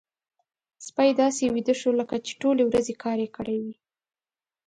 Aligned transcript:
سپی 0.87 1.09
داسې 1.21 1.43
ویده 1.53 1.75
شو 1.79 1.91
لکه 1.99 2.15
چې 2.25 2.31
ټولې 2.41 2.63
ورځې 2.65 2.93
يې 2.95 2.99
کار 3.03 3.19
کړی 3.37 3.57
وي. 3.63 3.75